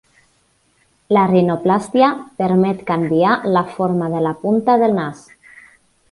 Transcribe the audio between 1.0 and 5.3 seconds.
La rinoplàstia permet caviar la forma de la punta del nas.